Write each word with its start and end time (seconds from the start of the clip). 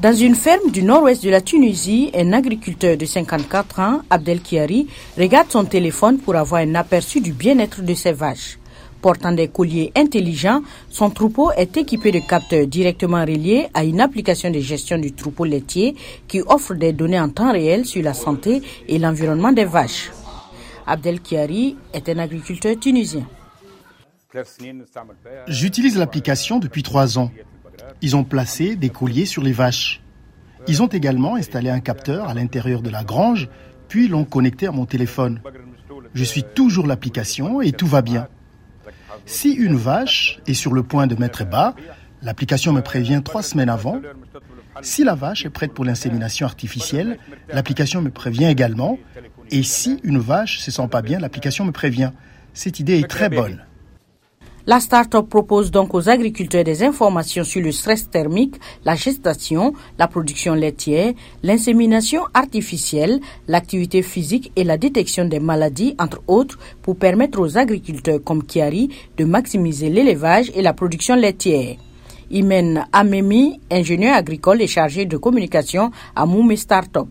Dans 0.00 0.14
une 0.14 0.36
ferme 0.36 0.70
du 0.70 0.84
nord-ouest 0.84 1.24
de 1.24 1.30
la 1.30 1.40
Tunisie, 1.40 2.12
un 2.14 2.32
agriculteur 2.32 2.96
de 2.96 3.04
54 3.04 3.80
ans, 3.80 4.02
Abdel 4.10 4.40
Kiari, 4.40 4.86
regarde 5.18 5.50
son 5.50 5.64
téléphone 5.64 6.18
pour 6.18 6.36
avoir 6.36 6.60
un 6.60 6.76
aperçu 6.76 7.20
du 7.20 7.32
bien-être 7.32 7.82
de 7.82 7.94
ses 7.94 8.12
vaches. 8.12 8.60
Portant 9.02 9.32
des 9.32 9.48
colliers 9.48 9.90
intelligents, 9.96 10.62
son 10.88 11.10
troupeau 11.10 11.50
est 11.50 11.76
équipé 11.76 12.12
de 12.12 12.20
capteurs 12.20 12.68
directement 12.68 13.22
reliés 13.22 13.66
à 13.74 13.82
une 13.82 14.00
application 14.00 14.52
de 14.52 14.60
gestion 14.60 14.98
du 14.98 15.12
troupeau 15.14 15.44
laitier 15.44 15.96
qui 16.28 16.42
offre 16.46 16.74
des 16.74 16.92
données 16.92 17.18
en 17.18 17.30
temps 17.30 17.50
réel 17.50 17.84
sur 17.84 18.00
la 18.04 18.14
santé 18.14 18.62
et 18.86 19.00
l'environnement 19.00 19.50
des 19.50 19.64
vaches. 19.64 20.12
Abdel 20.86 21.20
Kiari 21.20 21.76
est 21.92 22.08
un 22.08 22.18
agriculteur 22.18 22.78
tunisien. 22.78 23.26
J'utilise 25.48 25.98
l'application 25.98 26.60
depuis 26.60 26.84
trois 26.84 27.18
ans. 27.18 27.32
Ils 28.02 28.16
ont 28.16 28.24
placé 28.24 28.76
des 28.76 28.90
colliers 28.90 29.26
sur 29.26 29.42
les 29.42 29.52
vaches. 29.52 30.00
Ils 30.66 30.82
ont 30.82 30.88
également 30.88 31.36
installé 31.36 31.70
un 31.70 31.80
capteur 31.80 32.28
à 32.28 32.34
l'intérieur 32.34 32.82
de 32.82 32.90
la 32.90 33.04
grange, 33.04 33.48
puis 33.88 34.08
l'ont 34.08 34.24
connecté 34.24 34.66
à 34.66 34.72
mon 34.72 34.86
téléphone. 34.86 35.40
Je 36.14 36.24
suis 36.24 36.42
toujours 36.42 36.86
l'application 36.86 37.60
et 37.60 37.72
tout 37.72 37.86
va 37.86 38.02
bien. 38.02 38.28
Si 39.26 39.52
une 39.52 39.76
vache 39.76 40.40
est 40.46 40.54
sur 40.54 40.72
le 40.72 40.82
point 40.82 41.06
de 41.06 41.14
mettre 41.14 41.44
bas, 41.44 41.74
l'application 42.22 42.72
me 42.72 42.80
prévient 42.80 43.20
trois 43.24 43.42
semaines 43.42 43.68
avant. 43.68 44.00
Si 44.82 45.04
la 45.04 45.14
vache 45.14 45.44
est 45.44 45.50
prête 45.50 45.72
pour 45.72 45.84
l'insémination 45.84 46.46
artificielle, 46.46 47.18
l'application 47.52 48.00
me 48.00 48.10
prévient 48.10 48.46
également. 48.46 48.98
Et 49.50 49.62
si 49.62 50.00
une 50.02 50.18
vache 50.18 50.60
se 50.60 50.70
sent 50.70 50.88
pas 50.90 51.02
bien, 51.02 51.18
l'application 51.18 51.64
me 51.64 51.72
prévient. 51.72 52.10
Cette 52.54 52.80
idée 52.80 52.98
est 52.98 53.08
très 53.08 53.28
bonne. 53.28 53.64
La 54.68 54.80
start-up 54.80 55.30
propose 55.30 55.70
donc 55.70 55.94
aux 55.94 56.10
agriculteurs 56.10 56.62
des 56.62 56.82
informations 56.82 57.42
sur 57.42 57.62
le 57.62 57.72
stress 57.72 58.10
thermique, 58.10 58.56
la 58.84 58.96
gestation, 58.96 59.72
la 59.98 60.08
production 60.08 60.52
laitière, 60.52 61.14
l'insémination 61.42 62.24
artificielle, 62.34 63.18
l'activité 63.46 64.02
physique 64.02 64.52
et 64.56 64.64
la 64.64 64.76
détection 64.76 65.24
des 65.24 65.40
maladies, 65.40 65.94
entre 65.98 66.20
autres, 66.26 66.58
pour 66.82 66.98
permettre 66.98 67.40
aux 67.40 67.56
agriculteurs 67.56 68.22
comme 68.22 68.42
Kiari 68.42 68.90
de 69.16 69.24
maximiser 69.24 69.88
l'élevage 69.88 70.52
et 70.54 70.60
la 70.60 70.74
production 70.74 71.16
laitière. 71.16 71.76
Imen 72.30 72.86
Amemi, 72.92 73.62
ingénieur 73.70 74.16
agricole 74.16 74.60
et 74.60 74.66
chargé 74.66 75.06
de 75.06 75.16
communication 75.16 75.92
à 76.14 76.26
Moumi 76.26 76.58
Startup. 76.58 77.08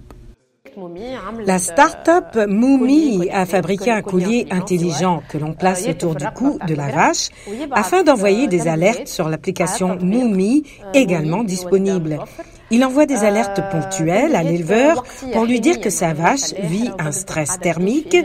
La 1.46 1.58
start-up 1.58 2.48
Moumi 2.48 3.30
a 3.32 3.46
fabriqué 3.48 3.90
un 3.90 4.02
collier 4.04 4.46
intelligent 4.52 5.24
que 5.28 5.40
l'on 5.40 5.54
place 5.54 5.88
autour 5.88 6.14
du 6.14 6.26
cou 6.36 6.60
de 6.68 6.76
la 6.76 6.92
vache 6.92 7.30
afin 7.72 8.04
d'envoyer 8.04 8.48
des 8.48 8.68
alertes 8.68 9.08
sur 9.08 9.28
l'application 9.28 9.98
Moumi 10.00 10.64
également 10.94 11.44
disponible. 11.44 12.20
Il 12.70 12.84
envoie 12.84 13.06
des 13.06 13.24
alertes 13.24 13.62
ponctuelles 13.72 14.36
à 14.36 14.44
l'éleveur 14.44 15.04
pour 15.32 15.46
lui 15.46 15.60
dire 15.60 15.80
que 15.80 15.90
sa 15.90 16.14
vache 16.14 16.54
vit 16.64 16.90
un 17.00 17.12
stress 17.12 17.60
thermique, 17.62 18.18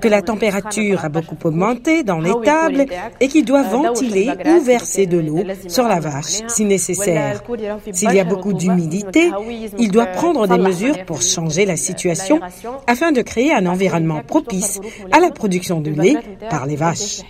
que 0.00 0.08
la 0.08 0.22
température 0.22 1.04
a 1.04 1.08
beaucoup 1.08 1.36
augmenté 1.44 2.04
dans 2.04 2.20
l'étable 2.20 2.86
et 3.20 3.28
qu'il 3.28 3.44
doit 3.44 3.62
ventiler 3.62 4.30
ou 4.46 4.60
verser 4.60 5.06
de 5.06 5.18
l'eau 5.18 5.42
sur 5.66 5.88
la 5.88 6.00
vache 6.00 6.42
si 6.46 6.64
nécessaire. 6.64 7.42
S'il 7.92 8.12
y 8.12 8.20
a 8.20 8.24
beaucoup 8.24 8.52
d'humidité, 8.52 9.30
il 9.78 9.90
doit 9.90 10.06
prendre 10.06 10.46
des 10.46 10.58
mesures 10.58 11.04
pour 11.04 11.20
changer 11.20 11.66
la 11.66 11.76
situation 11.76 12.40
afin 12.86 13.12
de 13.12 13.22
créer 13.22 13.52
un 13.52 13.66
environnement 13.66 14.22
propice 14.26 14.80
à 15.10 15.18
la 15.18 15.30
production 15.30 15.80
de 15.80 15.90
lait 15.90 16.16
par 16.50 16.66
les 16.66 16.76
vaches. 16.76 17.22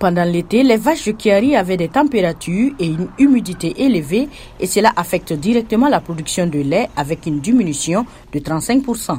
Pendant 0.00 0.24
l'été, 0.24 0.62
les 0.62 0.78
vaches 0.78 1.04
de 1.04 1.12
Kiari 1.12 1.54
avaient 1.54 1.76
des 1.76 1.90
températures 1.90 2.72
et 2.78 2.86
une 2.86 3.08
humidité 3.18 3.84
élevée 3.84 4.30
et 4.58 4.66
cela 4.66 4.94
affecte 4.96 5.34
directement 5.34 5.90
la 5.90 6.00
production 6.00 6.46
de 6.46 6.58
lait 6.58 6.88
avec 6.96 7.26
une 7.26 7.40
diminution 7.40 8.06
de 8.32 8.38
35%. 8.38 9.18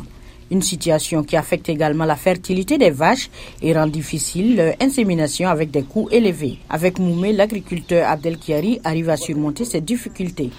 Une 0.51 0.61
situation 0.61 1.23
qui 1.23 1.37
affecte 1.37 1.69
également 1.69 2.03
la 2.03 2.17
fertilité 2.17 2.77
des 2.77 2.91
vaches 2.91 3.29
et 3.61 3.73
rend 3.73 3.87
difficile 3.87 4.57
leur 4.57 4.73
insémination 4.81 5.47
avec 5.47 5.71
des 5.71 5.83
coûts 5.83 6.09
élevés. 6.11 6.57
Avec 6.69 6.99
Moumé, 6.99 7.31
l'agriculteur 7.31 8.09
Abdel 8.09 8.37
Kiari 8.37 8.81
arrive 8.83 9.09
à 9.09 9.15
surmonter 9.15 9.63
ces 9.63 9.79
difficultés. 9.79 10.49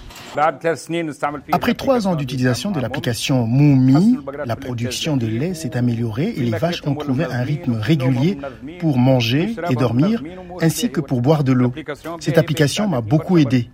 Après 1.51 1.73
trois 1.75 2.07
ans 2.07 2.15
d'utilisation 2.15 2.71
de 2.71 2.79
l'application 2.79 3.45
Moumi, 3.45 4.17
la 4.45 4.55
production 4.55 5.15
de 5.15 5.27
lait 5.27 5.53
s'est 5.53 5.77
améliorée 5.77 6.33
et 6.35 6.41
les 6.41 6.57
vaches 6.57 6.81
ont 6.87 6.95
trouvé 6.95 7.25
un 7.25 7.43
rythme 7.43 7.75
régulier 7.75 8.39
pour 8.79 8.97
manger 8.97 9.55
et 9.69 9.75
dormir, 9.75 10.23
ainsi 10.59 10.89
que 10.89 11.01
pour 11.01 11.21
boire 11.21 11.43
de 11.43 11.53
l'eau. 11.53 11.71
Cette 12.19 12.39
application 12.39 12.87
m'a 12.87 13.01
beaucoup 13.01 13.37
aidé. 13.37 13.69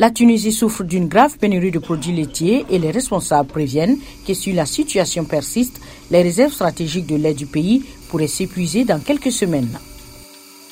La 0.00 0.10
Tunisie 0.10 0.52
souffre 0.52 0.84
d'une 0.84 1.08
grave 1.08 1.38
pénurie 1.38 1.72
de 1.72 1.80
produits 1.80 2.14
laitiers 2.14 2.64
et 2.70 2.78
les 2.78 2.92
responsables 2.92 3.48
préviennent 3.48 3.98
que 4.26 4.32
si 4.32 4.52
la 4.52 4.64
situation 4.64 5.24
persiste, 5.24 5.80
les 6.12 6.22
réserves 6.22 6.52
stratégiques 6.52 7.08
de 7.08 7.16
lait 7.16 7.34
du 7.34 7.46
pays 7.46 7.82
pourraient 8.08 8.28
s'épuiser 8.28 8.84
dans 8.84 9.00
quelques 9.00 9.32
semaines. 9.32 9.76